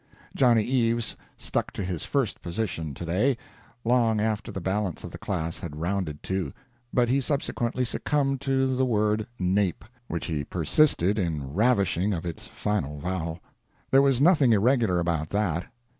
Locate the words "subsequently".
7.21-7.85